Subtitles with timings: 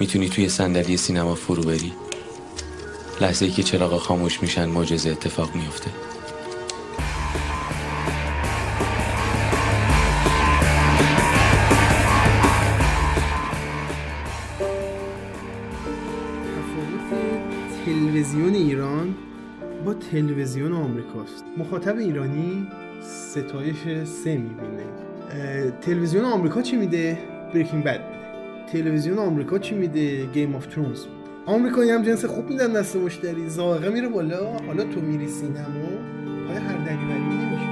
[0.00, 1.92] می‌تونی توی صندلی سینما فرو بری؟
[3.20, 5.90] لحظه ای که چراغ خاموش میشن معجزه اتفاق میفته
[17.86, 19.14] تلویزیون ایران
[19.84, 21.44] با تلویزیون آمریکاست.
[21.58, 22.66] مخاطب ایرانی
[23.02, 24.84] ستایش سه می‌بینه.
[25.82, 27.18] تلویزیون آمریکا چی میده؟
[27.54, 28.13] Breaking Bad
[28.74, 31.04] تلویزیون آمریکا چی میده؟ Game of Thrones
[31.46, 33.48] آمریکایی هم جنس خوب میدن دست مشتری.
[33.48, 34.58] ذائقه میره بالا.
[34.66, 35.88] حالا تو میری سینما
[36.46, 37.68] پای هر دلیوری نمیشه.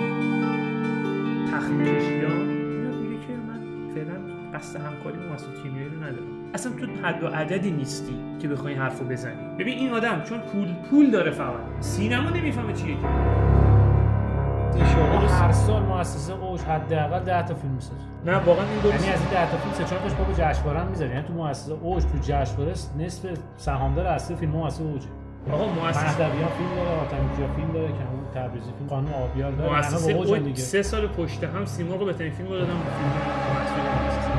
[1.52, 4.15] تخمیشیان میگه که من فعلا
[4.55, 6.51] قصد همکاری با مسعود کیمیایی رو ندارم.
[6.55, 9.57] اصلا تو حد و عددی نیستی که بخوای حرفو بزنی.
[9.59, 11.60] ببین این آدم چون پول پول داره فقط.
[11.80, 13.41] سینما نمی‌فهمه چیه که.
[14.80, 17.94] هر سال مؤسسه اوج حداقل 10 تا فیلم می‌سازه.
[18.26, 20.86] نه واقعا این یعنی از این 10 تا فیلم سه چهار تاش بابا جشنواره هم
[20.86, 21.10] می‌ذاره.
[21.10, 25.02] یعنی تو مؤسسه اوج تو جشنواره نصف سهامدار اصلی فیلم مؤسسه اوج
[25.52, 29.76] آقا مؤسسه فیلم داره آتمیکیا فیلم داره که اون تبریزی فیلم قانون آبیار داره.
[29.76, 32.66] مؤسسه اوج سه سال پشت هم سیما رو بهترین فیلم رو دادم.
[32.66, 34.32] فیلم مؤسسه.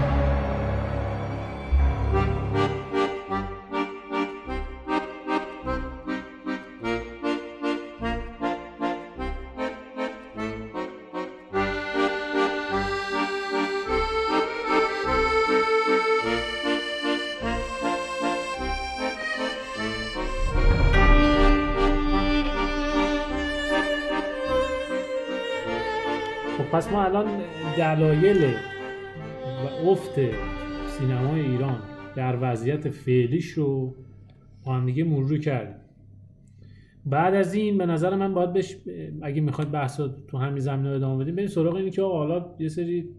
[27.03, 27.25] الان
[27.77, 28.53] دلایل
[29.63, 30.19] و افت
[30.87, 31.79] سینمای ایران
[32.15, 33.95] در وضعیت فعلیش رو
[34.65, 35.75] با هم دیگه مرور کردیم.
[37.05, 38.75] بعد از این به نظر من باید بهش
[39.21, 42.67] اگه می‌خواد بحث رو تو همین زمینه ادامه بدیم بریم سراغ اینی که حالا یه
[42.67, 43.09] سری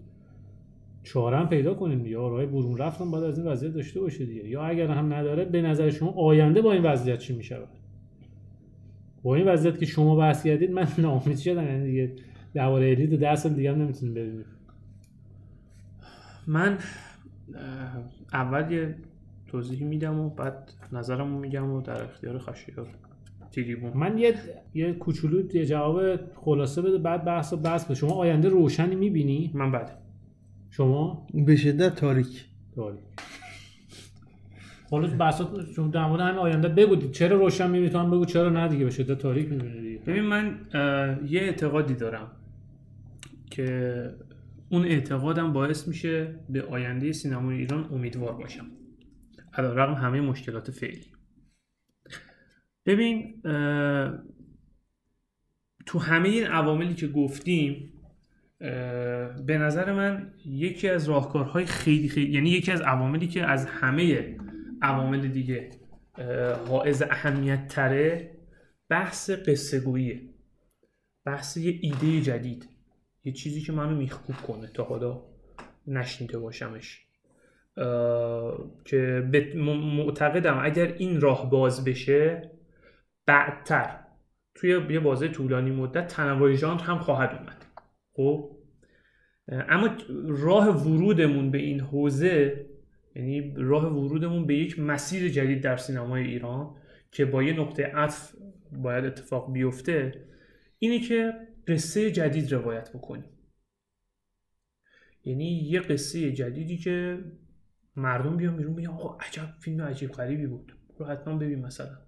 [1.02, 4.48] چاره پیدا کنیم یا راه برون رفتن باید از این وضعیت داشته باشه دیگه.
[4.48, 7.68] یا اگر هم نداره به نظر شما آینده با این وضعیت چی می‌شود؟
[9.22, 11.64] با این وضعیت که شما بحث کردید من ناامید شدم.
[11.64, 12.12] یعنی دیگه
[12.54, 14.44] درباره الیت ده سال دیگه هم نمی‌تونیم ببینیم
[16.46, 16.78] من
[18.32, 18.94] اول یه
[19.46, 22.86] توضیحی میدم و بعد نظرمو میگم و در اختیار خشیار
[23.52, 24.34] تریبون من یه
[24.74, 27.94] یه کوچولو یه جواب خلاصه بده بعد بحث و بحث بده.
[27.94, 29.98] شما آینده روشنی می‌بینی؟ من بعد
[30.70, 32.44] شما؟ به شدت تاریک.
[32.76, 32.98] داری
[34.90, 38.48] حالا بحثات شما در مورد همین آینده بگو چرا روشن می‌بینی؟ تو هم بگو چرا
[38.48, 39.98] نه دیگه به شدت تاریک می‌بینی دیگه.
[39.98, 40.58] ببین من
[41.28, 42.30] یه اعتقادی دارم.
[43.54, 44.10] که
[44.70, 48.66] اون اعتقادم باعث میشه به آینده سینمای ایران امیدوار باشم.
[49.58, 51.06] رقم همه مشکلات فعلی.
[52.86, 53.42] ببین
[55.86, 57.92] تو همه این عواملی که گفتیم
[59.46, 64.36] به نظر من یکی از راهکارهای خیلی خیلی یعنی یکی از عواملی که از همه
[64.82, 65.70] عوامل دیگه
[66.68, 68.30] حائز اهمیت تره
[68.88, 70.20] بحث قصه گوییه
[71.24, 72.73] بحث یه ایده جدید.
[73.24, 75.22] یه چیزی که منو میخکوب کنه تا حالا
[75.86, 77.06] نشنیده باشمش.
[78.84, 79.30] که
[79.96, 82.50] معتقدم اگر این راه باز بشه
[83.26, 83.98] بعدتر
[84.54, 87.64] توی یه بازه طولانی مدت تنوع ژانر هم خواهد اومد.
[88.12, 88.50] خب؟
[89.48, 89.88] اما
[90.28, 92.66] راه ورودمون به این حوزه
[93.16, 96.74] یعنی راه ورودمون به یک مسیر جدید در سینمای ایران
[97.10, 98.34] که با یه نقطه عطف
[98.72, 100.12] باید اتفاق بیفته
[100.78, 101.32] اینه که
[101.68, 103.30] قصه جدید روایت بکنیم.
[105.24, 107.24] یعنی یه قصه جدیدی که
[107.96, 110.76] مردم بیان بیرون بگن آقا عجب فیلم عجیب غریبی بود.
[110.98, 111.98] رو حتما ببین مثلا.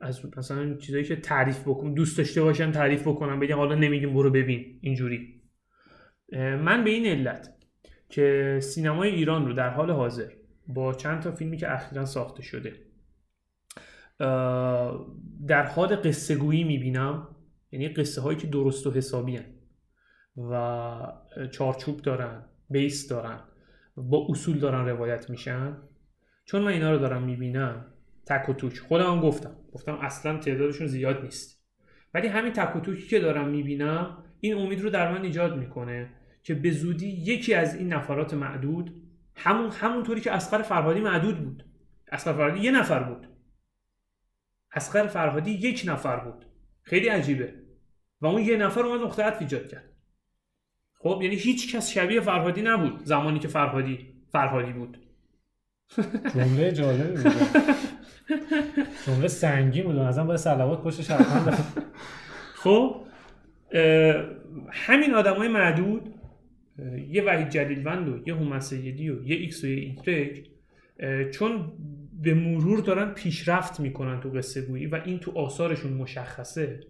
[0.00, 4.30] از مثلا چیزایی که تعریف بکن دوست داشته باشن تعریف بکنم بگم حالا نمیگیم برو
[4.30, 4.78] ببین.
[4.82, 5.42] اینجوری.
[6.32, 7.48] من به این علت
[8.08, 10.30] که سینمای ایران رو در حال حاضر
[10.66, 12.72] با چند تا فیلمی که اخیرا ساخته شده
[15.46, 17.33] در حال قصه گویی می‌بینم.
[17.74, 19.44] یعنی قصه هایی که درست و حسابی هن
[20.36, 21.12] و
[21.50, 23.40] چارچوب دارن بیس دارن
[23.96, 25.76] با اصول دارن روایت میشن.
[26.44, 27.86] چون من اینا رو دارم می‌بینم
[28.26, 28.78] تک و توک.
[28.78, 29.56] خودم هم گفتم.
[29.72, 31.64] گفتم اصلا تعدادشون زیاد نیست.
[32.14, 36.10] ولی همین تک و توکی که دارم می‌بینم این امید رو در من ایجاد می‌کنه
[36.42, 39.02] که به زودی یکی از این نفرات معدود
[39.36, 41.64] همون همونطوری که اسقر فرهادی معدود بود.
[42.12, 43.28] اسقر فرهادی یه نفر بود.
[44.72, 46.46] اسقر فرهادی یک نفر بود.
[46.82, 47.63] خیلی عجیبه.
[48.24, 49.84] و اون یه نفر اومد نقطه عطف ایجاد کرد.
[50.98, 53.98] خب یعنی هیچ کس شبیه فرهادی نبود زمانی که فرهادی
[54.32, 54.98] فرهادی بود.
[56.34, 57.32] جمله جالبی بود.
[59.06, 59.98] جمله سنگین بود.
[59.98, 61.62] الزام باید صلوات پشتش حتما داشت.
[62.54, 63.04] خب
[64.72, 66.14] همین آدم های معدود
[67.08, 70.50] یه وحید جلیلوند و یه هومن سیدی و یه X و یه ایگرگ
[71.30, 71.72] چون
[72.22, 76.80] به مرور دارن پیشرفت می‌کنن تو قصه گویی و این تو آثارشون مشخصه.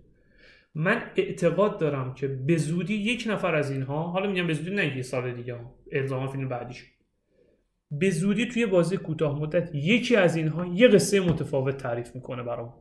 [0.74, 4.96] من اعتقاد دارم که به زودی یک نفر از اینها حالا میگم به زودی نه
[4.96, 5.56] یه سال دیگه
[5.92, 6.84] الزاماً فیلم بعدیش.
[7.90, 12.74] به زودی توی بازی کوتاه مدت یکی از اینها یه قصه متفاوت تعریف می‌کنه برام.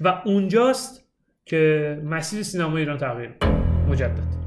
[0.00, 1.08] و اونجاست
[1.46, 3.34] که مسیر سینما ایران تغییر.
[3.88, 4.43] مجدد.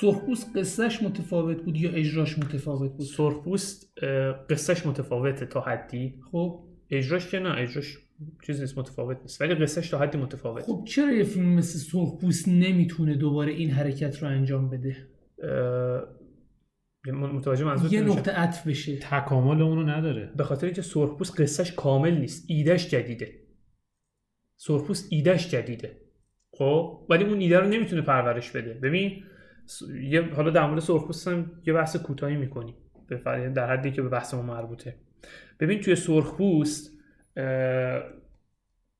[0.00, 3.98] سرخپوست قصهش متفاوت بود یا اجراش متفاوت بود؟ سرخپوست
[4.50, 6.20] قصهش متفاوته تا حدی.
[6.32, 6.64] خب.
[6.90, 7.98] اجراش که نه اجراش
[8.46, 9.40] چیز نیست متفاوت نیست.
[9.40, 14.22] ولی قصهش تا حدی متفاوت خب چرا یه فیلم مثل سرخپوست نمی‌تونه دوباره این حرکت
[14.22, 14.96] رو انجام بده؟
[17.12, 18.96] متوجه منظور یه نقطه عطف بشه.
[18.96, 20.32] تکامل اونو نداره.
[20.36, 23.34] به خاطر اینکه سرخپوست قصهش کامل نیست ایدهش جدیده.
[24.56, 26.00] سرخپوست ایدهش جدیده.
[26.52, 28.74] خب؟ ولی اون ایده رو نمی‌تونه پرورش بده.
[28.74, 29.22] ببین
[30.02, 32.74] یه حالا در مورد سرخپوست هم یه بحث کوتاهی می‌کنیم.
[33.54, 34.96] در حدی که به بحث مربوطه.
[35.60, 36.98] ببین توی سرخپوست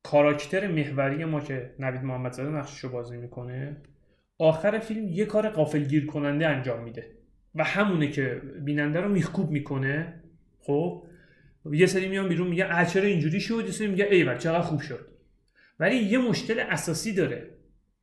[0.03, 3.77] کاراکتر محوری ما که نوید محمدزاده نقشش رو بازی می‌کنه
[4.37, 7.11] آخر فیلم یه کار غافلگیر کننده انجام میده
[7.55, 10.23] و همونه که بیننده رو میخکوب می‌کنه
[10.59, 11.03] خب؟
[11.71, 15.07] یه سری میان بیرون میگه چرا اینجوری شد؟ یه سری میگه ایول چقدر خوب شد.
[15.79, 17.49] ولی یه مشکل اساسی داره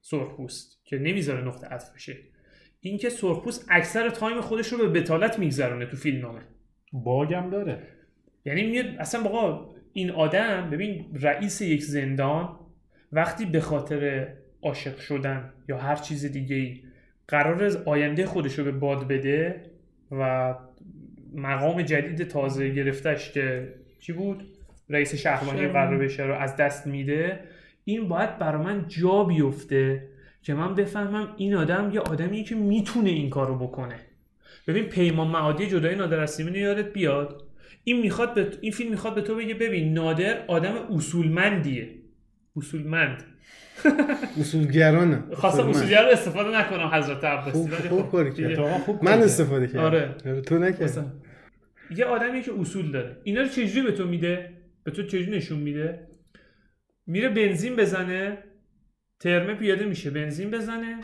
[0.00, 2.16] سرخپوست که نمی‌ذاره نقطه عطف بشه.
[2.80, 6.40] اینکه سرخپوست اکثر تایم خودش رو به بتالت میگذرونه تو فیلمنامه.
[6.92, 7.82] باگم داره.
[8.44, 12.58] یعنی میاد اصلا بابا این آدم ببین رئیس یک زندان
[13.12, 14.28] وقتی به خاطر
[14.62, 16.82] عاشق شدن یا هر چیز دیگه ای
[17.28, 19.62] قرار آینده خودش رو به باد بده
[20.10, 20.54] و
[21.34, 24.48] مقام جدید تازه گرفتش که چی بود؟
[24.88, 25.68] رئیس شهربانی.
[25.68, 27.40] قرار بشه رو از دست میده.
[27.84, 30.08] این باید برا من جا بیفته
[30.46, 34.00] که من بفهمم این آدم یه آدمیه که می‌تونه این کارو بکنه.
[34.66, 37.42] ببین پیمان معادی جدای نادر از سیمین یادت بیاد؟
[37.84, 41.88] این می‌خواد به این فیلم می‌خواد به تو بگه ببین نادر آدم اصولمندیه.
[42.56, 43.24] اصولمند.
[44.40, 45.22] اصولگرانه.
[45.32, 45.76] خواستم اصولمند.
[45.76, 49.84] اصولگر رو استفاده نکنم حضرت عباسی خوب خوب خب خوب من استفاده کردم.
[49.84, 50.14] آره.
[50.40, 51.00] تو نکردی
[51.96, 53.16] یه آدمی که اصول داره.
[53.24, 54.52] اینا رو چجوری به تو میده؟
[54.84, 56.06] به تو چجوری نشون میده؟
[57.06, 58.38] میره بنزین بزنه.
[59.20, 61.00] ترمه پیاده میشه بنزین بزنه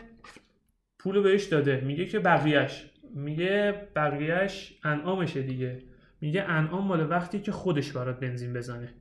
[0.99, 1.81] پولو بهش داده.
[1.81, 5.83] میگه که بقیهش میگه بقیهش انعامشه دیگه.
[6.21, 8.93] میگه انعام مال وقتی که خودش برات بنزین بزنه.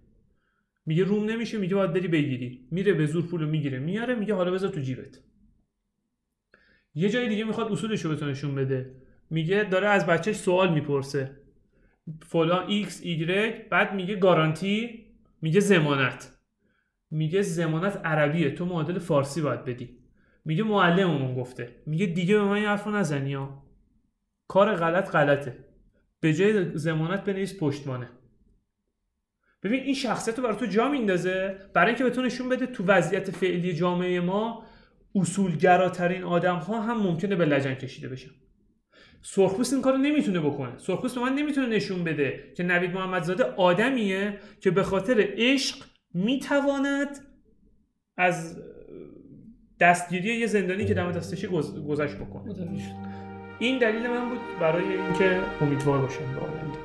[0.87, 2.67] میگه روم نمیشه میگه باید بری بگیری.
[2.71, 3.79] میره به زور پولو می‌گیره.
[3.79, 5.21] میاره میگه حالا بذار تو جیبت.
[6.95, 8.95] یه جای دیگه می‌خواد اصولش رو نشون بده.
[9.31, 11.31] میگه داره از بچه‌ش سوال می‌پرسه.
[12.23, 15.07] فلان ایکس ایگرگ بعد میگه گارانتی
[15.43, 16.32] میگه ضمانت.
[17.13, 19.99] میگه ضمانت عربیه تو معادل فارسی باید بدی.
[20.45, 21.77] میگه معلممون گفته.
[21.87, 23.63] میگه دیگه به من این حرفو نزنی ها.
[24.49, 25.65] کار غلط غلطه.
[26.21, 28.09] به جای ضمانت بنویس پشتوانه.
[29.63, 31.57] ببین این شخصیت رو برای تو جا میندازه.
[31.75, 34.67] برای اینکه به نشون بده تو وضعیت فعلی جامعه ما
[35.15, 38.31] اصولگراترین آدم ها هم ممکنه به لجن کشیده بشن.
[39.23, 40.79] سرخپوست این کارو نمی‌تونه بکنه.
[40.79, 47.19] سرخپوست به من نمی‌تونه نشون بده که نوید محمدزاده آدمیه که به خاطر عشق می‌تواند
[48.17, 48.59] از
[49.81, 52.55] دستگیری یه زندانی که دم دستشه گذ- گذشت بکنه.
[53.59, 56.79] این دلیل من بود برای اینکه امیدوار باشم به آینده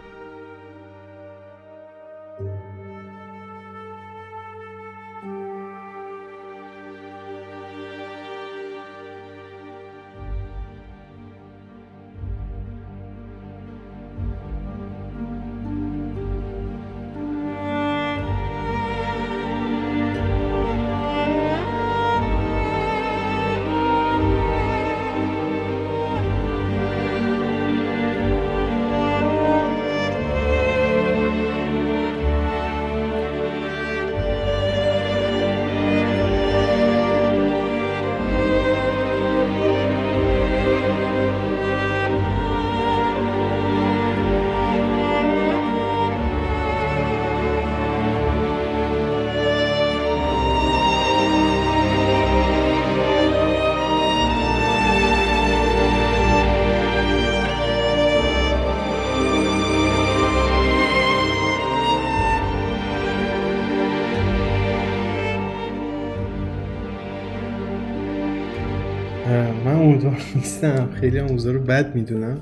[71.00, 72.42] خیلی هم رو بد می‌دونم.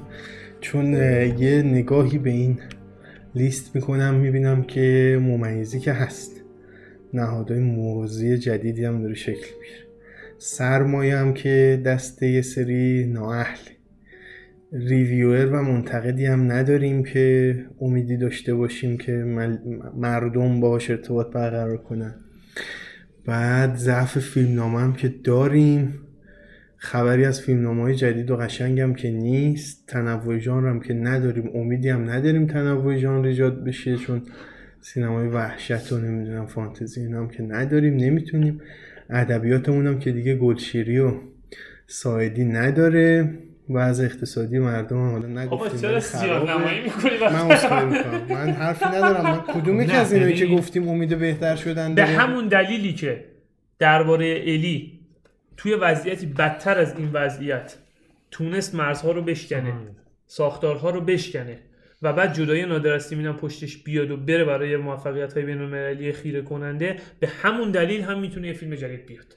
[0.61, 0.93] چون
[1.39, 2.59] یه نگاهی به این
[3.35, 6.31] لیست می‌کنم می‌بینم که ممیزی که هست
[7.13, 9.85] نهادهای موازی جدیدی هم داره شکل می‌گیره.
[10.37, 13.57] سرمایه هم که دست یه سری نااهل
[14.73, 19.11] ریویور و منتقدی هم نداریم که امیدی داشته باشیم که
[19.97, 22.15] مردم باهاش ارتباط برقرار کنن.
[23.25, 25.93] بعد ضعف فیلمنامه هم که داریم.
[26.85, 31.51] خبری از فیلمنامه های جدید و قشنگ هم که نیست تنوع ژانر هم که نداریم
[31.55, 34.21] امیدی هم نداریم تنوع ژانر ایجاد بشه چون
[34.81, 38.61] سینمای وحشت و نمی‌دونم فانتزی اینا هم که نداریم نمی‌تونیم
[39.09, 41.11] ادبیاتمون هم که دیگه گلشیری و
[41.87, 43.29] ساعدی نداره
[43.69, 46.49] و از اقتصادی مردم هم حالا نگفتیم چرا ولی زیاد.
[46.49, 48.21] نمایی می‌کنی من می‌کنم.
[48.29, 50.45] من حرفی ندارم من کدوم یکی از اینایی که.
[50.45, 53.25] گفتیم امید بهتر شدن به؟ همون دلیلی که
[53.79, 54.94] درباره الی
[55.57, 57.77] توی وضعیتی بدتر از این وضعیت
[58.31, 59.73] تونست مرزها رو بشکنه
[60.25, 61.59] ساختارها رو بشکنه
[62.01, 66.41] و بعد جدای نادر از پشتش بیاد و بره برای موفقیت های بین المللی خیره
[66.41, 69.35] کننده به همون دلیل هم می‌تونه یه فیلم جدید بیاد.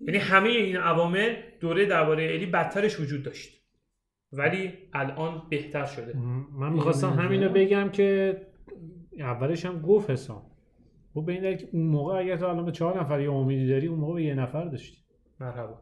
[0.00, 3.62] یعنی همه این عوامل دوره درباره الی بدترش وجود داشت.
[4.32, 6.16] ولی الان بهتر شده.
[6.58, 8.36] من می‌خواستم همینو بگم که
[9.18, 10.42] اولش هم گفت حسام.
[11.14, 13.68] خب به این دلیل که اون موقع اگر تو الان به چهار نفر یه امیدی
[13.68, 15.01] داری اون موقع به یه نفر داشتی.
[15.42, 15.78] مرحبا.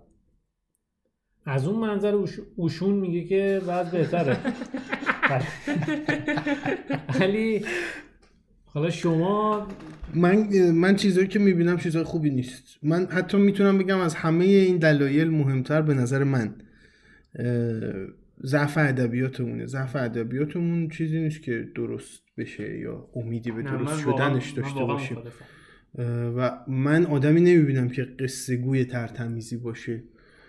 [1.46, 4.36] از اون منظر اوش- اوشون میگه که بعد بهتره.
[7.20, 7.64] ولی
[8.64, 9.68] حالا شما
[10.14, 12.64] من من چیزایی که می‌بینم چیزای خوبی نیست.
[12.82, 16.54] من حتی می‌تونم بگم از همه این دلایل مهمتر به نظر من
[18.44, 19.66] ضعف ادبیاتمونه.
[19.66, 25.18] ضعف ادبیاتمون چیزی نیست که درست بشه یا امیدی به درست شدنش داشته باشیم.
[26.36, 30.02] و من آدمی نمی‌بینم که قصه گوی ترتمیزی باشه.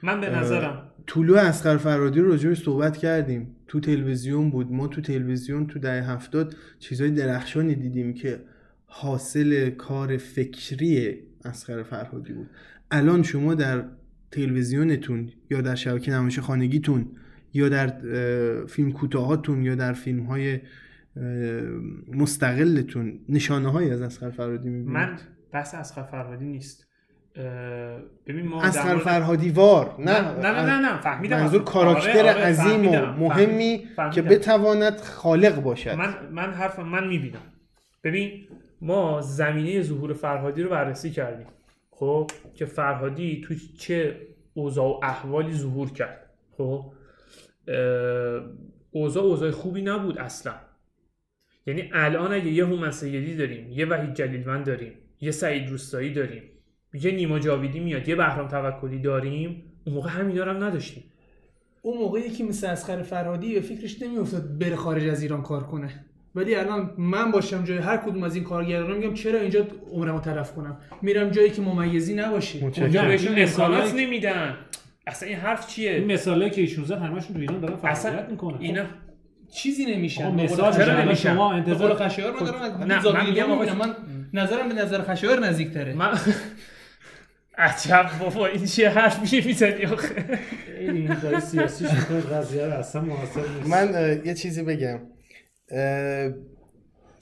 [0.04, 0.84] من به نظرم.
[1.08, 3.56] طلوع اسقر فرادی رو راجعش صحبت کردیم.
[3.68, 8.40] تو تلویزیون بود ما تو تلویزیون تو دهه هفتاد چیزای درخشانی دیدیم که
[8.86, 12.48] حاصل کار فکری اسقر فرهادی بود.
[12.92, 13.84] الان شما در
[14.32, 17.08] تلویزیونتون یا در شبکه نمایش خانگیتون
[17.54, 17.94] یا در
[18.66, 20.60] فیلم کوتاهاتون یا در فیلم های
[22.14, 25.18] مستقلتون نشانه های از اسقر فرهادی می‌بینید؟ من
[25.53, 26.88] بحث اسقر فرهادی نیست
[28.27, 31.01] ببین ما مورد- فرهادی وار نه نه نه نه نه, نه.
[31.01, 31.63] فهمیدم منظور.
[31.63, 32.91] کاراکتر آره، آره، عظیم و.
[33.05, 34.10] مهمی فهمیدم.
[34.15, 37.39] که بتواند خالق باشد من من حرف من می‌بینم
[38.03, 38.48] ببین
[38.81, 41.48] ما زمینه ظهور فرهادی رو بررسی کردیم
[41.91, 44.17] خب که فرهادی تو چه
[44.53, 46.93] اوضاع و احوالی ظهور کرد خب
[48.91, 50.53] اوضاع اوضاع خوبی نبود اصلا
[51.65, 56.44] یعنی الان اگه یه هومن سیدی داریم یه وحید جلیلوند داریم یه سعید روستایی داریم.
[56.94, 58.08] یه نیما جاویدی میاد.
[58.10, 59.63] یه بهرام توکلی داریم.
[59.86, 61.04] اون موقع همینا رو هم نداشتیم.
[61.82, 66.06] اون موقع یکی مثل اسخر فرهادی به فکرش نمیافتاد بره خارج از ایران کار کنه.
[66.36, 70.54] ولی الان من باشم جای هر کدوم از این کارگران میگم چرا اینجا عمرمو تلف
[70.54, 72.60] کنم؟ میرم جایی که ممیزی نباشه.
[72.62, 74.56] اونجا بهشون مثالایی- نمیدن.
[75.08, 78.30] اصلا این حرف چیه؟ این مثاله که ایشون زد همشون تو ایران دارن اصلا فعالیت
[78.30, 78.58] می‌کنن.
[78.60, 78.86] اینا
[79.53, 80.36] چیزی نمیشن.
[80.36, 83.96] مثال چرا نمیشن؟ شما انتظار خشایار من دارم نه، از من میگم آقا- من
[84.34, 85.93] نظرم به نظر خشایار نزدیکتره.
[85.93, 86.12] من
[87.58, 90.39] عجب بابا این چیه حرفی می‌زنی آخه؟
[90.79, 93.70] این کاری سیاسیش می‌کنه قضیه رو اصلا مناسب نیست.
[93.70, 95.00] من یه چیزی بگم.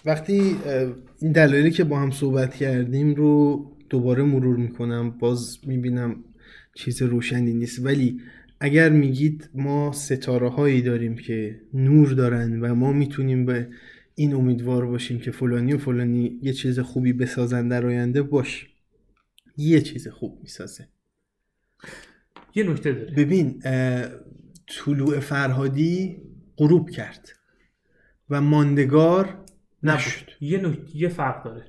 [0.05, 0.55] وقتی
[1.21, 5.09] این دلایلی که با هم صحبت کردیم رو دوباره مرور می‌کنم.
[5.11, 6.15] باز می‌بینم
[6.75, 7.85] چیز روشنی نیست.
[7.85, 8.21] ولی
[8.59, 13.69] اگر میگید ما ستاره هایی داریم که نور دارن و ما می‌تونیم به
[14.15, 18.67] این امیدوار باشیم که فلانی و فلانی یه چیز خوبی بسازن در آینده باش.
[19.57, 20.87] یه چیز خوب می‌سازه.
[22.55, 23.13] یه نکته داره.
[23.13, 23.61] ببین
[24.67, 26.17] طلوع فرهادی
[26.57, 27.29] غروب کرد
[28.29, 29.45] و ماندگار
[29.83, 31.65] نشد یه نکته یه فرق داره.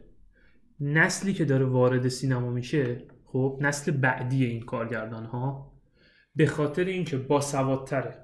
[0.81, 5.70] نسلی که داره وارد سینما میشه خب نسل بعدی این کارگردان ها
[6.37, 8.15] به خاطر اینکه با سوادتره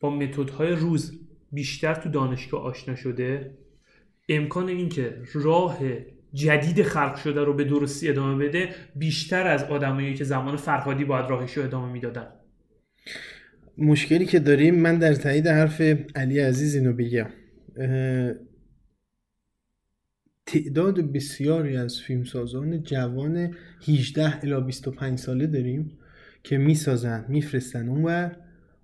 [0.00, 1.20] با متدهای روز
[1.52, 3.58] بیشتر تو دانشگاه آشنا شده
[4.28, 5.78] امکان اینکه راه
[6.34, 11.26] جدید خلق شده رو به درستی ادامه بده بیشتر از آدمایی که زمان فرهادی باید
[11.26, 12.26] راهش رو ادامه می‌دادن.
[13.78, 15.80] مشکلی که داریم من در تایید حرف
[16.14, 17.30] علی عزیز اینو بگم.
[20.46, 23.54] تعداد بسیاری از فیلمسازان جوان
[23.88, 25.98] 18 الی 25 ساله داریم.
[26.42, 28.36] که می‌سازن میفرستن اونور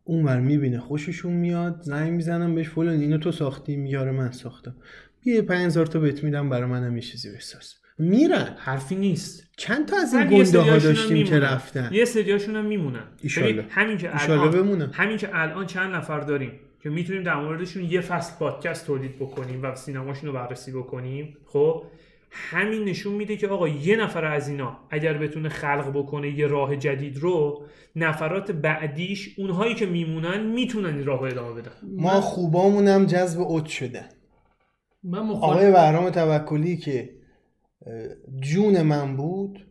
[0.05, 4.77] اونور می‌بینه خوششون میاد زنگ می‌زنم بهش فلان اینو تو ساختی میاره من ساختم
[5.25, 7.75] بیا 5000 تا بهت میدم برای منم یه چیزی بساز.
[7.99, 8.55] میرن.
[8.59, 9.51] حرفی نیست.
[9.57, 11.39] چند تا از این گنده ها داشتیم که.
[11.39, 13.05] رفتن؟ یه سریاشون هم میمونن.
[13.37, 14.91] ببین، همین که الان بمونن.
[14.93, 19.63] همین که الان چند نفر داریم که می‌تونیم در موردشون یه فصل پادکست تولید بکنیم
[19.63, 21.37] و سینماشون رو بررسی بکنیم.
[21.47, 21.83] خب؟
[22.31, 26.77] همین نشون میده که آقا یه نفر از اینا اگر بتونه خلق بکنه یه راه
[26.77, 27.65] جدید رو
[27.97, 31.73] نفرات بعدیش اونهایی که میمونن می‌تونن این راه رو ادامه بدن.
[31.97, 34.09] ما خوبامون هم جذب اوت شدن
[35.03, 37.11] من آقای مخالف بهرام توکلی که
[38.41, 39.67] جون من بود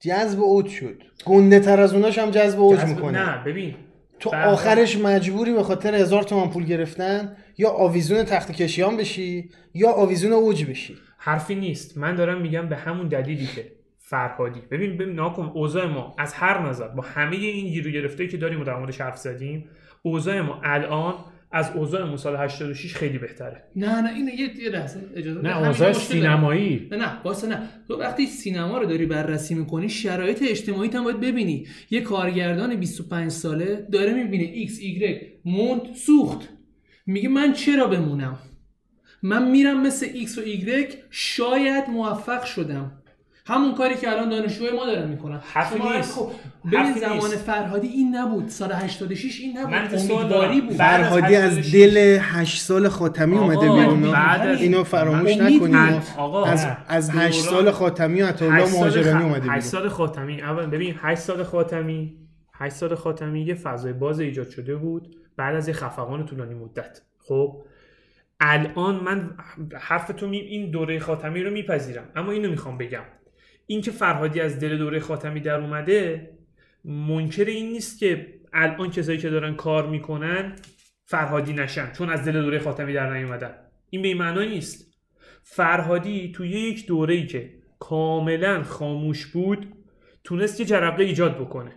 [0.00, 1.02] جذب اوت شد.
[1.24, 3.18] گنده تر از اوناش هم جذب اوج جذب- می‌کنه.
[3.38, 3.74] نه ببین
[4.20, 9.90] تو آخرش مجبوری به خاطر هزار تومن پول گرفتن یا آویزون تخت کشیان بشی یا
[9.90, 10.96] آویزون اوج بشی.
[11.26, 11.98] حرفی نیست.
[11.98, 14.60] من دارم میگم به همون دلیلی که فرهادی.
[14.70, 18.36] ببین ببین ناکن اوضاع ما از هر نظر با همه این گیر و گرفته که
[18.36, 19.64] داریم و در موردش حرف زدیم
[20.02, 21.14] اوضاع ما الان
[21.52, 23.62] از اوضاع سال 86 خیلی بهتره.
[23.76, 25.40] نه نه اینو یه یه لحظه اجازه.
[25.42, 25.92] نه اوضاع.
[25.92, 26.88] سینمایی.
[26.90, 27.68] نه نه واسه نه.
[27.88, 31.66] تو وقتی سینما رو داری بررسی می‌کنی شرایط اجتماعی هم باید ببینی.
[31.90, 36.48] یه کارگردان 25 ساله داره می‌بینه ایکس ایگرگ موند سوخت.
[37.06, 38.38] میگه من چرا بمونم؟
[39.22, 42.92] من میرم مثل ایکس و ایگرگ شاید موفق شدم.
[43.48, 45.40] همون کاری که الان دانشجوی ما دارن می‌کنن.
[45.52, 46.12] حرفی نیست.
[46.14, 46.30] خب
[46.72, 47.36] ببین زمان نیست.
[47.36, 48.48] فرهادی این نبود.
[48.48, 49.70] سال 86 این نبود.
[49.70, 50.60] من امیدواری.
[50.60, 50.70] بود.
[50.70, 54.12] از فرهادی از 86 دل هشت سال خاتمی آقا، اومده بیرون.
[54.12, 56.02] بعد از- اینو فراموش نکنیم.
[56.16, 59.60] آقا از از هشت دوران- سال خاتمی و هشت عطاالله مهاجرانی اومده بیرون.
[59.60, 60.42] سال خاتمی.
[60.42, 62.14] اول ببین 8 سال خاتمی
[62.54, 67.00] 8 سال خاتمی یه فضای باز ایجاد شده بود بعد از یه خفقان طولانی مدت.
[67.18, 67.56] خب
[68.40, 69.36] الان من
[69.80, 72.10] حرف تو می این دوره خاتمی رو میپذیرم.
[72.16, 73.04] اما اینو می‌خوام بگم.
[73.66, 76.30] اینکه فرهادی از دل دوره خاتمی در اومده
[76.84, 80.56] منکر این نیست که الان کسایی که دارن کار می‌کنن
[81.04, 83.54] فرهادی نشن چون از دل دوره خاتمی در نیومدن.
[83.90, 84.96] این به معنا نیست.
[85.42, 89.72] فرهادی توی یک دوره‌ای که کاملا خاموش بود
[90.24, 91.72] تونست یه جرقه ایجاد بکنه.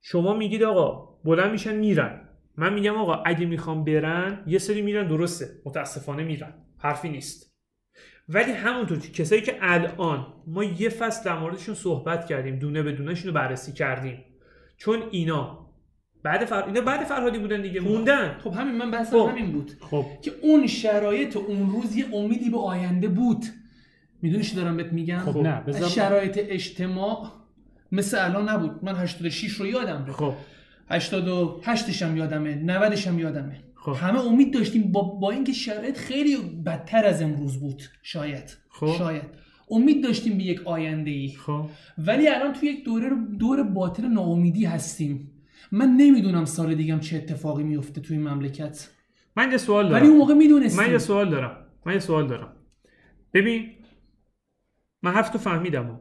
[0.00, 2.25] شما میگید آقا بلند میشن میرن.
[2.56, 5.50] من میگم آقا اگه می‌خوام برن یه سری میرن درسته.
[5.64, 6.54] متاسفانه میرن.
[6.78, 7.56] حرفی نیست.
[8.28, 12.92] ولی همونطور که کسایی که الان ما یه فصل در موردشون صحبت کردیم دونه به
[12.92, 14.24] دونهشون رو بررسی کردیم.
[14.76, 15.66] چون اینا
[16.22, 16.64] بعد فر...
[16.64, 17.80] اینا بعد فرهادی بودن دیگه.
[17.80, 18.38] موندن.
[18.44, 19.28] خب همین من بحث خب.
[19.30, 19.72] همین بود.
[19.80, 20.06] خب.
[20.22, 23.44] که اون شرایط اون روز یه امیدی به آینده بود.
[24.22, 27.32] می‌دونی چی دارم بهت میگم؟ خب نه شرایط اجتماع
[27.92, 28.84] مثل الان نبود.
[28.84, 30.34] من 86 رو یادم خب.
[30.88, 33.62] 88 هم یادمه 90 هم یادمه.
[33.74, 33.92] خب.
[33.92, 38.56] همه امید داشتیم با, با اینکه شرایط خیلی بدتر از امروز بود شاید.
[38.68, 38.94] خب.
[38.98, 39.22] شاید.
[39.70, 41.70] امید داشتیم به یک آینده ای خب.
[41.98, 45.32] ولی الان تو یک دوره دور باطل ناامیدی هستیم.
[45.72, 48.90] من نمی‌دونم سال دیگم چه اتفاقی میفته توی این مملکت.
[49.36, 50.84] من یه سوال دارم ولی اون موقع می‌دونستیم.
[50.84, 51.66] من یه سوال دارم.
[51.86, 52.52] من یه سوال دارم.
[53.34, 53.70] ببین
[55.02, 56.00] من حرف تو فهمیدم.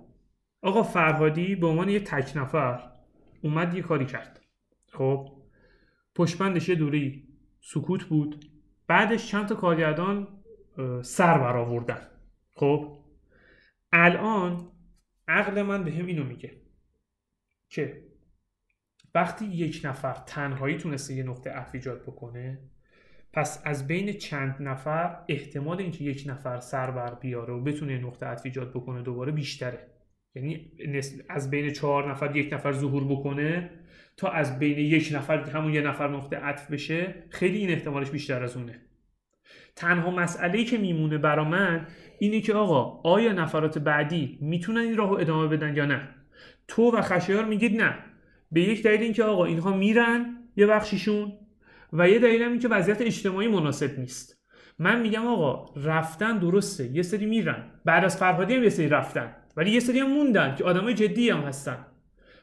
[0.61, 2.79] آقا فرهادی به عنوان یه تک نفر
[3.43, 4.44] اومد یه کاری کرد.
[4.97, 5.41] خب
[6.15, 7.27] پشتبندش یه دوری
[7.61, 8.45] سکوت بود.
[8.87, 10.27] بعدش چند تا کارگردان
[11.01, 12.07] سر برآوردن.
[12.55, 12.97] خب
[13.91, 14.71] الان
[15.27, 16.61] عقل من به هم اینو میگه
[17.69, 18.05] که
[19.15, 22.59] وقتی یک نفر تنهایی تونسته یه نقطه عطف ایجاد بکنه
[23.33, 27.99] پس از بین چند نفر احتمال اینکه یک نفر سر بر بیاره و بتونه یه
[27.99, 29.91] نقطه عطف ایجاد بکنه دوباره بیشتره.
[30.35, 30.71] یعنی
[31.29, 33.69] از بین چهار نفر یک نفر ظهور بکنه
[34.17, 38.43] تا از بین یک نفر همون یه نفر نقطه عطف بشه خیلی این احتمالش بیشتر
[38.43, 38.81] از اونه.
[39.75, 41.87] تنها مسئله که میمونه برا من
[42.19, 46.09] اینه که آقا آیا نفرات بعدی می‌تونن این راهو ادامه بدن یا نه؟
[46.67, 47.95] تو و خشایار میگید نه.
[48.51, 51.33] به یک دلیل اینکه آقا اینها میرن یه بخشیشون
[51.93, 54.45] و یه دلیل هم این که وضعیت اجتماعی مناسب نیست.
[54.79, 56.85] من میگم آقا رفتن درسته.
[56.93, 57.71] یه سری میرن.
[57.85, 59.35] بعد از فرهادی هم یه سری رفتن.
[59.57, 61.85] ولی یه سری هم موندن که آدمای جدی هم هستن.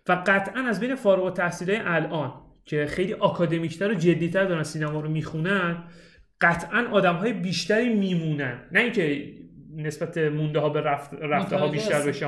[0.08, 2.32] و قطعا از بین فارغ التحصیلای الان
[2.64, 5.84] که خیلی آکادمیکتر و جدیتر دارن سینما رو می‌خونن
[6.40, 9.32] قطعا آدم های بیشتری میمونن نه اینکه
[9.76, 12.06] نسبت مونده ها به رفت رفته ها بیشتر.
[12.06, 12.26] بشه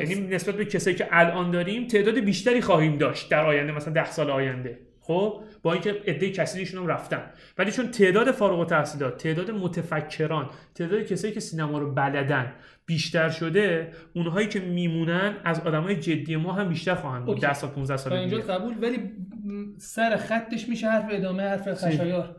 [0.00, 0.14] یعنی.
[0.14, 4.30] نسبت به کسایی که الان داریم تعداد بیشتری خواهیم داشت در آینده مثلا ده سال
[4.30, 7.22] آینده خب؟ با اینکه عده کسیشون هم رفتن.
[7.58, 12.52] ولی چون تعداد فارغ التحصیلات تعداد متفکران تعداد کسایی که سینما رو بلدن
[12.86, 17.34] بیشتر شده اونهایی که میمونن از آدمای جدی ما هم بیشتر خواهند بود.
[17.34, 17.46] اوکی.
[17.46, 18.98] 10 سال 15 تا سال اینجا قبول ولی
[19.78, 22.36] سر خطش میشه حرف ادامه حرف خشایار؟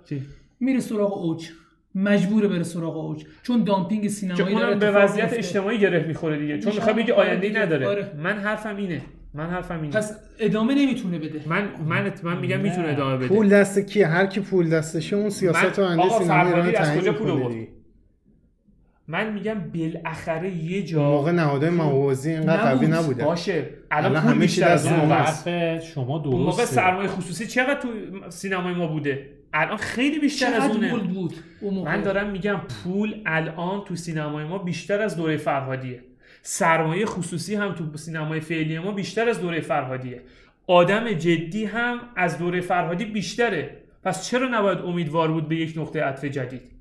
[0.59, 1.49] میره سراغ اوج.
[1.95, 3.23] مجبوره بره سراغ اوج.
[3.43, 5.33] چون دامپینگ سینمایی داره به وضعیت.
[5.33, 6.59] اجتماعی گره می‌خوره دیگه.
[6.59, 7.59] چون می‌خواد بگه آره آینده دیگه.
[7.59, 7.87] نداره.
[7.87, 8.11] آره.
[8.17, 9.01] من حرفم اینه.
[9.35, 9.93] من حرفم اینه.
[9.95, 11.41] پس ادامه نمی‌تونه بده.
[11.45, 12.63] من من من میگم نه.
[12.63, 13.27] می‌تونه ادامه بده.
[13.27, 17.13] پول دست کیه هر کی پول دستشه اون سیاست من- آینده آقا فرهادی از کجا
[17.13, 17.55] پول آورد؟
[19.07, 22.95] من میگم بالاخره یه جا موقع نهادهای موازی اینقدر قوی نبود.
[23.03, 23.23] نبوده.
[23.23, 23.69] باشه.
[23.91, 25.11] الان پول بیشتر از اون.
[25.11, 25.47] حرف
[25.83, 26.75] شما اون موقع درسته.
[26.75, 27.87] سرمایه خصوصی چقدر تو
[28.29, 30.89] سینمای ما بوده؟ الان خیلی بیشتر از اونه.
[30.91, 35.37] پول بود اون موقع؟ من دارم میگم پول الان تو سینمای ما بیشتر از دوره
[35.37, 36.03] فرهادیه.
[36.47, 40.21] سرمایه خصوصی هم تو سینمای فعلی ما بیشتر از دوره فرهادیه.
[40.67, 43.77] آدم جدی هم از دوره فرهادی بیشتره.
[44.03, 46.74] پس چرا نباید امیدوار بود به یک نقطه عطف جدید؟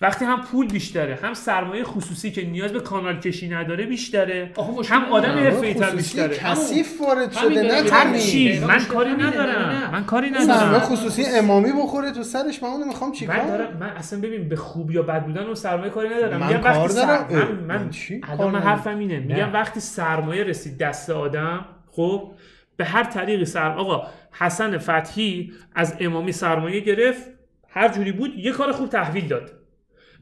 [0.00, 4.52] وقتی هم پول بیشتره هم سرمایه خصوصی که نیاز به کانال کشی نداره بیشتره
[4.88, 5.28] هم آدم.
[5.28, 7.90] حرفه‌ای تر بیشتره کثیف وارد شده نه.
[7.90, 9.10] هر من کاری.
[9.12, 9.90] ندارم.
[9.92, 13.76] من کاری سرمایه ندارم خصوصی امامی بخوره تو سرش من اونو می‌خوام من چیکار دارم
[13.76, 16.72] من اصلا ببین به خوب یا بد بودن و سرمایه کاری ندارم من میگم کار
[16.72, 17.26] وقتی دارم.
[17.30, 17.82] من, من...
[17.82, 22.32] من چی من؟ حرفم اینه میگم وقتی سرمایه رسید دست آدم خب
[22.76, 27.22] به هر طریقی سر آقا حسن فتحی از امامی سرمایه گرفت
[27.68, 29.50] هر جوری بود یه کار خوب تحویل داد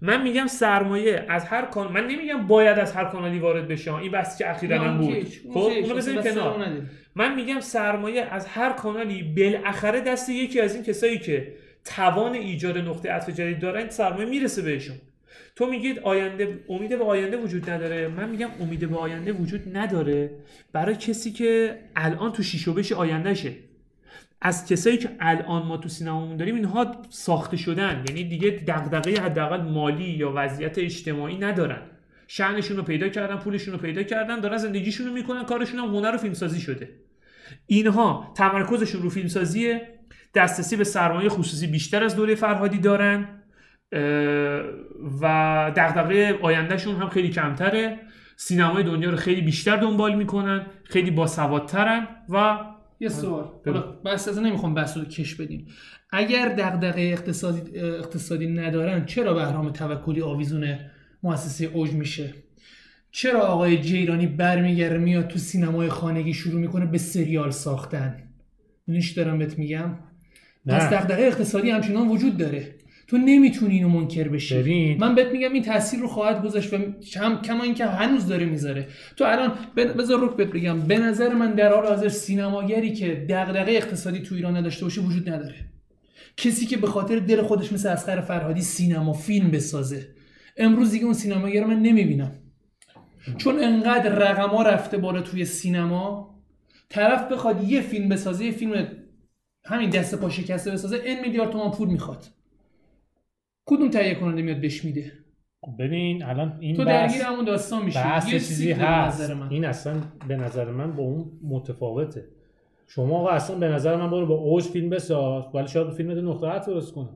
[0.04, 4.12] من میگم سرمایه از هر کان من نمیگم باید از هر کانالی وارد بشه این
[4.12, 5.26] بحثی که اخیرا هم بود.
[5.52, 6.66] خب اونو بزنیم کنار.
[7.14, 11.52] من میگم سرمایه از هر کانالی بالاخره دست یکی از این کسایی که
[11.84, 14.96] توان ایجاد نقطه عطف جدید دارن سرمایه می‌رسه بهشون.
[15.56, 18.08] تو میگید آینده امید به آینده وجود نداره.
[18.08, 20.30] من میگم امید به آینده وجود نداره
[20.72, 23.52] برای کسی که الان تو شیشو بش آیندهشه
[24.40, 28.04] از کسایی که الان ما تو سینمامون داریم اینها ساخته شدن.
[28.08, 31.82] یعنی دیگه دغدغه حداقل مالی یا وضعیت اجتماعی ندارن.
[32.28, 36.14] شأنشون رو پیدا کردن پولشون رو پیدا کردن دارن زندگیشون رو می‌کنن کارشون هم هنر
[36.14, 36.88] و فیلمسازی شده.
[37.66, 39.88] اینها تمرکزشون رو فیلمسازیه.
[40.34, 43.28] دسترسی به سرمایه خصوصی بیشتر از دوره فرهادی دارن.
[45.20, 48.00] و دغدغه آیندهشون هم خیلی کمتره.
[48.36, 52.58] سینمای دنیا رو خیلی بیشتر دنبال می‌کنن خیلی باسوادترن و
[53.04, 53.44] یه سوال.
[53.66, 55.66] حالا بس از نمی‌خوام بحث رو کش بدیم.
[56.10, 60.78] اگر دغدغه اقتصادی اقتصادی ندارن چرا بهرام توکلی آویزون
[61.22, 62.34] مؤسسه اوج میشه؟
[63.10, 68.22] چرا آقای جیرانی برمیگره میاد تو سینمای خانگی شروع می‌کنه به سریال ساختن؟
[68.88, 69.98] نیش دارم بهت میگم.
[70.66, 70.78] نه.
[70.78, 72.74] پس دغدغه اقتصادی همچنان وجود داره.
[73.14, 74.58] تو نمی‌تونی اینو منکر بشی.
[74.58, 74.98] ببین.
[75.00, 76.78] من بهت میگم این تاثیر رو خواهد گذاشت و
[77.12, 78.88] کم کما اینکه هنوز داره می‌ذاره.
[79.16, 80.80] تو الان بذار روک بهت بگم.
[80.80, 85.30] به نظر من در حال حاضر سینماگری که دغدغه اقتصادی تو ایران نداشته باشه وجود
[85.30, 85.54] نداره.
[86.36, 90.06] کسی که به خاطر دل خودش مثل اسقر فرهادی سینما فیلم بسازه.
[90.56, 92.32] امروز دیگه اون سینماگر رو من نمی‌بینم.
[93.38, 96.34] چون انقدر رقما رفته بالا توی سینما
[96.88, 98.86] طرف بخواد یه فیلم بسازه یه فیلم
[99.66, 102.26] همین دست پا شکسته بسازه ان میلیارد تومان پول می‌خواد.
[103.66, 105.12] کدوم تهیه کننده میاد بهش میده؟
[105.78, 107.98] ببین الان این تو درگیر همون داستان میشی.
[107.98, 109.30] بحث یه چیزی هست.
[109.30, 109.48] من.
[109.50, 109.94] این اصلا
[110.28, 112.24] به نظر من با اون متفاوته.
[112.86, 115.44] شما آقا اصلا به نظر من برو با اوج فیلم بساز.
[115.54, 117.08] ولی شاید فیلم نقطه عطف درست کنه.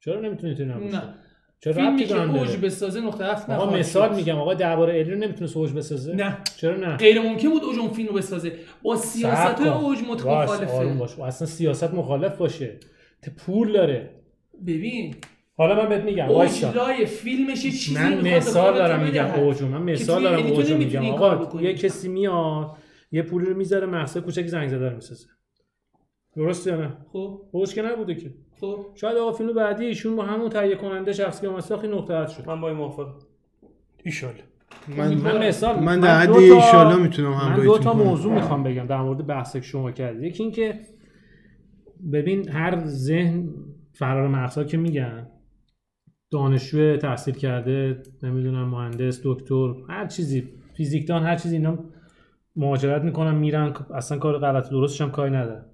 [0.00, 1.02] چرا نمی‌تونی تو نباشه نه
[1.60, 4.16] چرا فیلمی که اوج؟ بسازه نقطه هفت آقا مثال شد.
[4.16, 6.38] میگم آقا درباره الی رو نمی‌تونست اوج بسازه؟ نه.
[6.56, 8.52] چرا نه؟ غیر ممکن بود اوج اون فیلم رو بسازه.
[8.82, 9.60] با سیاست.
[9.60, 11.18] اوج مخالفه باش.
[11.18, 12.76] اصلا سیاست مخالف باشه.
[13.36, 14.10] پول داره.
[14.66, 15.14] ببین
[15.56, 16.72] حالا من بهت میگم وایسا.
[17.06, 19.02] فیلمش چیزی من مثال دارم.
[19.04, 21.06] میگم اوجو من مثال دارم اوجو میگم.
[21.06, 21.62] آقا.
[21.62, 22.76] یه کسی میاد
[23.12, 25.26] یه پولی رو می‌ذاره مقصد کوچک زنگ زده رو می‌سازه.
[26.36, 27.40] درست یا نه؟ خب.
[27.50, 28.34] اوج که نبوده که.
[28.60, 28.86] خب.
[28.94, 32.46] شاید آقا فیلم بعدی ایشون با همون تهیه کننده شخصی که مساخی نقطه عطف شد.
[32.46, 33.14] من با این موافقم.
[34.04, 34.42] ایشالله
[34.96, 37.92] من من مثال من در حد ایشالا می‌تونم من همراهیتون دو تا.
[37.92, 40.80] موضوع می‌خوام بگم در مورد بحثی که شما کردید یکی اینکه
[42.12, 43.48] ببین هر ذهن
[43.92, 45.26] فرار مغزها که میگن
[46.34, 50.48] دانشجو تحصیل کرده نمی‌دونم مهندس دکتر هر چیزی.
[50.76, 51.78] فیزیکدان هر چیزی اینا
[52.56, 55.64] مهاجرت می‌کنن میرن اصلا کار غلط درستش هم کاری نداره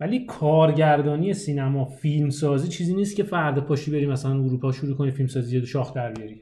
[0.00, 5.10] ولی کارگردانی سینما فیلم سازی چیزی نیست که فردا پاشی بری مثلا اروپا شروع کنی
[5.10, 6.40] فیلم سازی شاخ در بیاری.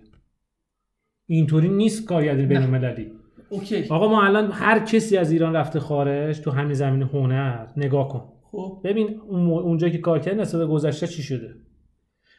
[1.27, 3.13] اینطوری نیست کارگردانی بین المللی.
[3.51, 3.85] اوکی.
[3.89, 8.33] آقا ما الان هر کسی از ایران رفته خارج تو همین زمین هنر نگاه کن.
[8.43, 8.81] خب.
[8.85, 11.66] ببین اونجا که کار کرد نسبت گذشته چی شده؟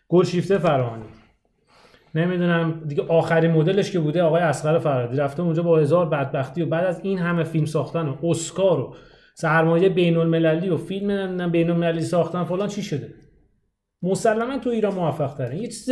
[0.10, 1.06] گلشیفته فرهانی
[2.16, 6.66] نمی‌دونم دیگه آخرین مدلش که بوده آقای اصغر فرهادی رفته اونجا با هزار بدبختی و
[6.66, 8.96] بعد از این همه فیلم ساختن و اسکار و
[9.36, 13.14] سرمایه بین المللی و فیلم بین المللی ساختن فلان چی شده؟
[14.04, 15.90] مسلما تو ایران موفق تره یه چیز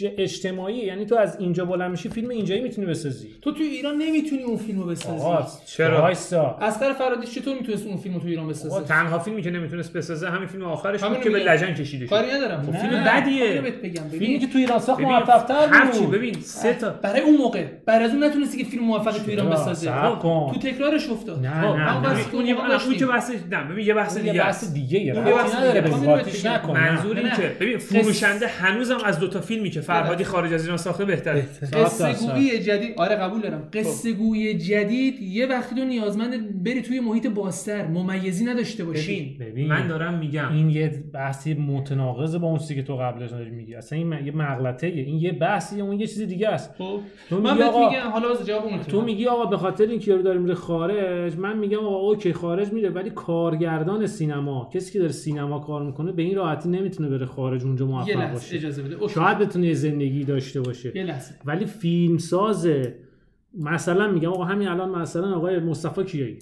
[0.00, 4.42] اجتماعی یعنی تو از اینجا بلند میشی فیلم اینجایی می‌تونی بسازی تو تو ایران نمی‌تونی
[4.42, 5.24] اون فیلمو بسازی
[5.66, 9.50] چرا؟ وایسا اسقر فرهادی چطور می‌تونست اون فیلمو تو ایران آقا بسازه تنها فیلمی که
[9.50, 11.38] نمی‌تونست بسازه همین فیلم آخرش بود که به.
[11.38, 13.60] لجن کشیده کاری شد ندارم خب فیلم بدیه.
[13.60, 17.36] بگم فیلمی ببین که تو ایران ساخت موفق‌تر هرچی بود ببین سه تا برای اون
[17.36, 19.92] موقع بعد از اون نتونستی که فیلم موفقی تو ایران؟ بسازه.
[20.22, 23.06] تو تکرارش افتاد نه خب، اون یه اون که.
[23.06, 24.72] بحث نه ببین یه بحث دیگه بحث.
[24.72, 25.80] دیگه یه بحث نداره.
[26.66, 27.36] منظور نه، این نه.
[27.36, 31.46] که ببین فروشنده هنوزم از دو تا فیلمی که فرهادی خارج از ایران ساخته بهتره.
[31.72, 33.68] قصه گویی جدید آره قبول دارم.
[33.72, 39.36] قصه گویی جدید یه وقتی تو نیازمند بری توی محیط بازتر ممیزی نداشته باشی.
[39.40, 39.68] ببین ببین.
[39.68, 40.52] من دارم میگم.
[40.52, 43.74] این یه بحثی متناقض با اون چیزی که تو قبلش داری میگی.
[43.74, 46.74] اصلا این یه مغلطه این یه بحثیه اون یه چیز دیگه است.
[46.78, 47.00] خب.
[47.28, 50.10] تو من میگی بهت آقا میگم حالا جواب اون تو میگی آقا به خاطر اینکه
[50.10, 54.98] یارو داره میره خارج من میگم آقا اوکی خارج میره ولی کارگردان سینما کسی که
[54.98, 58.56] داره سینما کار می‌کنه به این راحتی نمی‌تونه بره خارج اونجا موفق باشه.
[58.56, 59.08] اجازه بده.
[59.08, 60.96] شاید بتونه زندگی داشته باشه.
[60.96, 61.34] یه لحظه.
[61.44, 62.94] ولی فیلم سازه
[63.54, 66.38] مثلا میگم آقا همین الان مثلا آقای مصطفی کیایی؟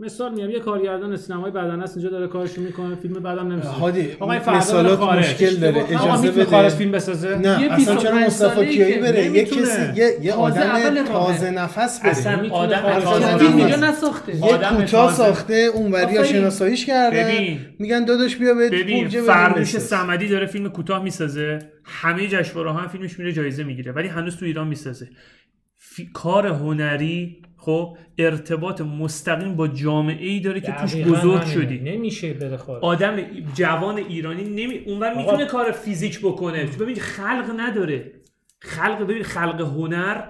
[0.00, 4.12] مثال میگم یه کارگردان سینمای بدن است اینجا داره کارشو می‌کنه فیلم بعدم نمی‌سازه هادی
[4.20, 5.00] آقا این فردا مثالات.
[5.02, 8.98] مشکل داره اجازه می‌تونه خارج بده فیلم بسازه نه یه اصلا 25 چرا مصطفی کیایی
[8.98, 9.44] بره یه.
[9.44, 11.04] کسی یه, یه آدم.
[11.04, 13.38] تازه نفس بره اصلا آدم.
[13.38, 13.56] فیلم.
[13.56, 15.12] اینجا نساخته یه آدم کوتاه.
[15.12, 16.24] ساخته اون وریا.
[16.24, 17.60] شناساییش ببین.
[17.78, 22.88] میگن داداش بیا به ببین پول فرموش صمدی داره فیلم کوتاه می‌سازه همه جشنواره هم
[22.88, 25.08] فیلمش میره جایزه می‌گیره ولی هنوز تو ایران می‌سازه.
[26.04, 31.44] کار هنری خب ارتباط مستقیم با جامعه ای داره که توش بزرگ.
[31.44, 31.78] شدی.
[31.78, 32.84] نمیشه بره خارج.
[32.84, 33.16] آدم
[33.54, 35.14] جوان ایرانی نمی اونور.
[35.14, 36.64] می‌تونه کار فیزیک بکنه.
[36.80, 38.12] ببین خلق نداره.
[38.58, 40.22] خلق ببین خلق هنر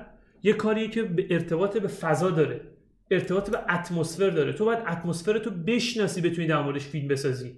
[0.42, 2.60] یه کاریه که به ارتباط به فضا داره.
[3.10, 4.52] ارتباط به اتمسفر داره.
[4.52, 7.52] تو باید اتمسفر تو بشناسی بتونی در موردش فیلم بسازی.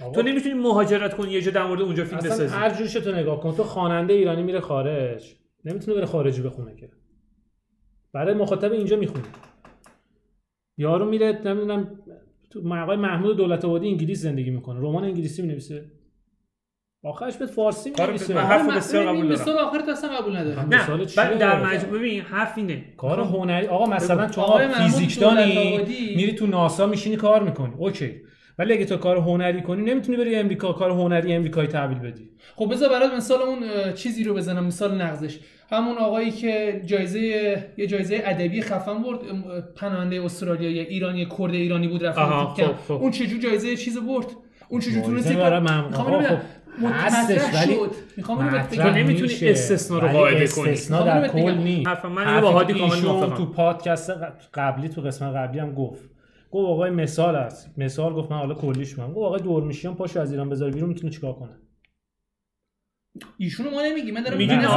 [0.00, 2.54] آقا، تو نمی‌تونی مهاجرت کنی یه جا در مورد اونجا فیلم اصلا بسازی.
[2.54, 3.54] هر تو نگاه کن.
[3.56, 5.34] تو خواننده ایرانی میره خارج.
[5.64, 6.88] نمی‌تونه بره خارجی بخونه که.
[8.18, 9.24] برای مخاطب اینجا می‌خونه
[10.78, 11.98] یارو میره نمی‌دونم
[12.50, 14.80] تو آقای محمود دولت آبادی انگلیس زندگی می‌کنه.
[14.80, 15.84] رمان انگلیسی می‌نویسه.
[17.04, 18.34] آخرش به فارسی کار می‌نویسه.
[18.34, 19.32] من حرف آره، بسیار قبول دارم.
[19.32, 20.68] مثال آخر تو اصلا قبول ندارم.
[20.74, 22.84] نه چیه بعد در؟ مجموع ببین حرف اینه.
[22.96, 25.78] کار هنری آقا مثلا تو فیزیکدانی
[26.16, 27.74] میری تو ناسا میشینی کار می‌کنی.
[27.78, 28.20] اوکی.
[28.58, 32.30] ولی اگه تو کار هنری کنی نمی‌تونی بری امریکا کار هنری امریکایی تحویل بدی.
[32.56, 35.40] خب بذار برات مثال اون چیزی رو بزنم مثال نقضش.
[35.70, 37.18] همون آقایی که جایزه
[37.76, 39.18] یه جایزه ادبی خفن برد
[39.74, 42.18] پناهنده استرالیایی ایرانی کرد ایرانی بود رفت.
[42.18, 42.92] خب، خب.
[42.92, 44.26] اون چجور جایزه چیز برد
[44.68, 46.38] اون چجور تونست اینو خب،.
[46.84, 50.70] هستش، مطرح ولی شد می‌خوام اینو بگم نمی‌تونی استثنا رو قاعده کنی.
[50.70, 53.36] استثنا در اینو کل حرف من حرفی با که هادی کامل.
[53.36, 54.12] تو پادکست
[54.54, 56.10] قبلی تو قسمت قبلی هم گفت
[56.50, 60.30] گفت آقای مثال است مثال گفت من حالا کلیش میگم گفت آقای دورمیشیان پاشو از
[60.30, 61.50] ایران بذاره بیرون می‌تونه چیکار کنه
[63.38, 64.14] ایشونو ما نمیگیم.
[64.14, 64.68] من دارم میگی میگم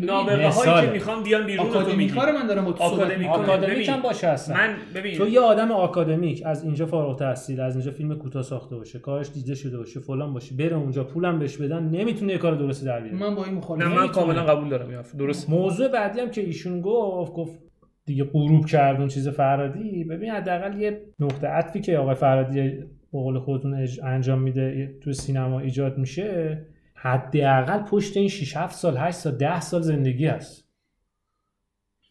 [0.00, 0.86] نابغه هایی.
[0.86, 3.28] که می‌خوان بیان بیرون رو تو آکادمیک رو من دارم آکادمیک.
[3.28, 5.18] آکادمیک هم باشه هستن من ببین.
[5.18, 9.30] تو یه آدم آکادمیک از اینجا فارغ التحصیل از اینجا فیلم کوتاه ساخته باشه کارش
[9.30, 13.00] دیده شده باشه فلان باشه بره اونجا پولم بهش بدن نمی‌تونه یه کار درستی در
[13.00, 13.18] بیاره.
[13.18, 15.50] من با این مخالفم نه من کاملا قبول دارم درست.
[15.50, 17.58] موضوع بعدی هم که ایشون گفت گفت
[18.06, 22.70] دیگه غروب کرد اون چیز فرادی ببین حداقل یه نقطه عطفی که آقای فرادی
[23.12, 26.66] به قول خودتون انجام میده تو سینما ایجاد میشه
[27.04, 30.68] حداقل پشت این 6 7 سال 8 سال 10 سال زندگی هست.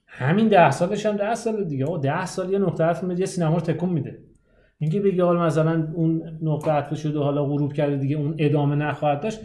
[0.07, 1.85] همین 10 سالش هم 10 سال دیگه.
[1.85, 4.19] آقا 10 سال یه نقطه عطف میده یه سینما رو تکون میده.
[4.79, 9.21] اینکه بگی حالا مثلا اون نقطه عطف شده حالا غروب کرده دیگه اون ادامه نخواهد
[9.21, 9.39] داشت.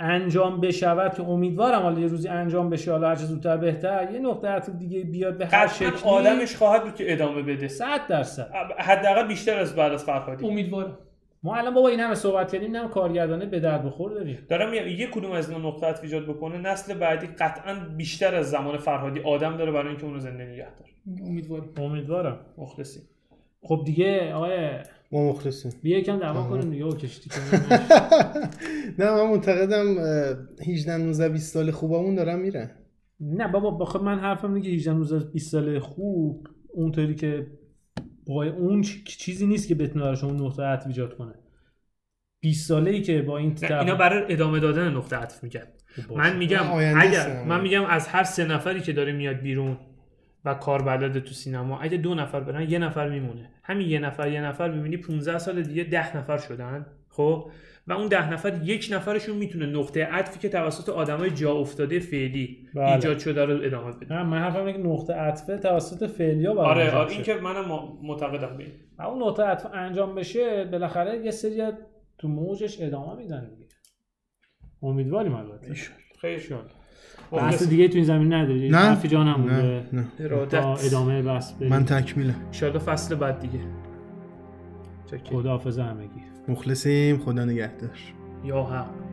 [0.00, 4.10] انجام بشود که امیدوارم حالا یه روزی انجام بشه حالا هر زودتر بهتر.
[4.12, 5.90] یه نقطه عطف دیگه بیاد به هر شکلی.
[6.04, 7.68] آدمش خواهد بود که ادامه بده.
[7.68, 8.50] 100 درصد.
[8.78, 10.46] حداقل بیشتر از بعد از فرهادی.
[10.46, 10.98] امیدوارم.
[11.42, 14.38] ما الان بابا این همه صحبت کردیم نه کارگردانه به درد بخور داریم.
[14.48, 18.50] دارم میگم یه کدوم از اینا نقطه عطف ایجاد بکنه نسل بعدی قطعا بیشتر از
[18.50, 20.90] زمان فرهادی آدم داره برای اینکه اونو زنده نگه داره.
[21.28, 21.68] امیدوارم.
[21.76, 22.40] امیدوارم.
[22.58, 23.00] مخلصی
[23.62, 24.78] خب دیگه آقای
[25.12, 25.72] ما مخلصیم.
[25.82, 27.62] بیا یکم دعوا کنیم دیگه کشتی کنیم.
[28.98, 30.36] نه من معتقدم اه،
[30.68, 32.70] 18 19 20 سال خوبمون دارن میرن.
[33.20, 37.46] نه بابا بخواد من حرفم اینه که 18 19 20 سال خوب اونطوری که
[38.28, 41.34] با اون چیزی نیست که بتونه براش اون نقطه عطف ایجاد کنه.
[42.40, 45.66] 20 ساله ای که با این نه اینا برای ادامه دادن نقطه عطف میگن
[46.16, 47.44] من میگم اگر.
[47.44, 49.78] من میگم از هر سه نفری که داره میاد بیرون
[50.44, 53.50] و کار بلده تو سینما اگه دو نفر برن یه نفر میمونه.
[53.62, 56.86] همین یه نفر یه نفر می‌بینی 15 سال دیگه ده نفر شدن.
[57.18, 57.50] خب
[57.86, 62.68] و اون ده نفر یک نفرشون می‌تونه نقطه عطفی که توسط آدمای جا افتاده فعلی
[62.74, 62.92] بله.
[62.92, 66.68] ایجاد شده رو ادامه بده نه من حرفم اینه که نقطه عطفه توسط فعلیا باید
[66.68, 67.10] آره آره.
[67.10, 67.64] این که منم
[68.02, 68.72] معتقدم به این.
[68.98, 71.62] و اون نقطه عطف انجام بشه بالاخره یه سری
[72.18, 73.68] تو موجش ادامه میدن دیگه
[74.82, 75.74] امیدواریم البته
[76.20, 76.42] خیلی
[77.32, 77.68] بحث مخلص.
[77.68, 80.06] دیگه تو این زمین نداری نه حرفی جا نمونده نه
[80.46, 81.70] تا ادامه بحث بریم.
[81.70, 83.60] من تکمیلم انشالله فصل بعد دیگه.
[85.24, 87.18] خداحافظ همگی مخلصیم.
[87.18, 87.98] خدا نگهدار.
[88.44, 89.07] یا حق.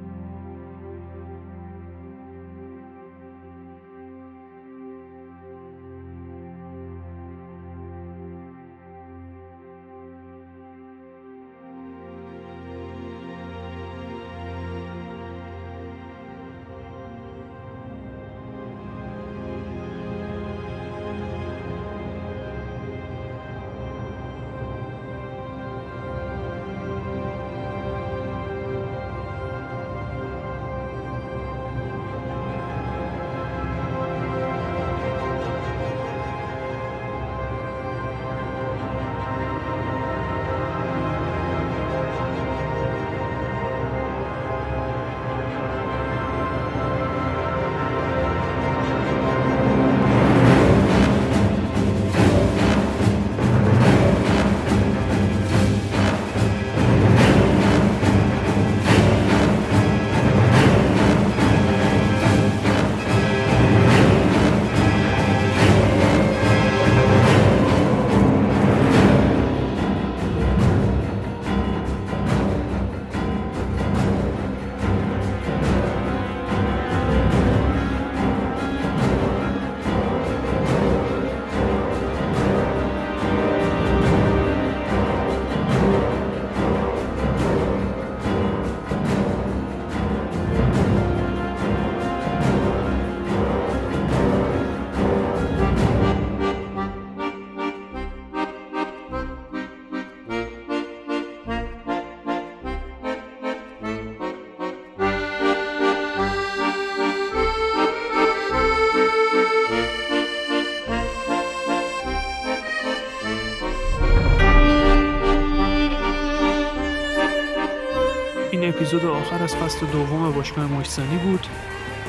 [119.25, 121.47] آخر از فصل دوم باشگاه محسنی بود.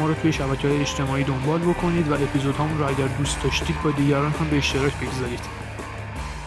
[0.00, 3.90] ما رو توی شبکه های اجتماعی دنبال بکنید و اپیزودهامون رو اگر دوست داشتید با
[3.90, 5.40] دیگران هم به اشتراک بگذارید.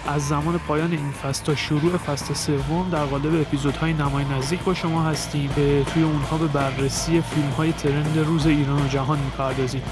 [0.08, 4.74] از زمان پایان این فصل تا شروع فصل سوم در قالب اپیزودهای نمای نزدیک با
[4.74, 9.84] شما هستیم که توی اونها به بررسی فیلم های ترند روز ایران و جهان می‌پردازیم.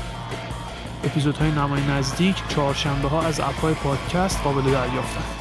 [1.04, 5.37] اپیزودهای نمای نزدیک چهارشنبه ها از اپهای پادکست قابل دریافتند